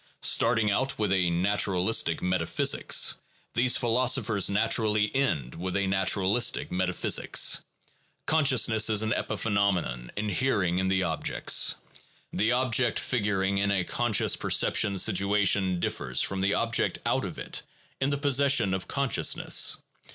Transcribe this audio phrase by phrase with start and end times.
[0.23, 3.17] Starting out with a naturalistic metaphysics,
[3.53, 7.61] these philosophers naturally end with a naturalistic metaphysics:
[8.25, 11.75] consciousness is an epiphenomenon, inhering in the objects.
[12.33, 17.37] The object figuring in a conscious perceptual situ ation differs from the object out of
[17.37, 17.61] it
[17.99, 19.77] in the possession of con sciousness.